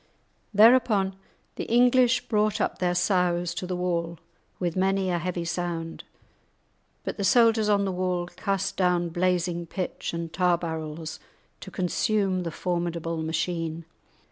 [0.51, 1.15] Thereupon
[1.57, 4.17] the English brought up their sows[#] to the wall
[4.57, 6.05] with many a heavy sound,
[7.03, 11.19] but the soldiers on the wall cast down blazing pitch and tar barrels,
[11.59, 13.85] to consume the formidable machine.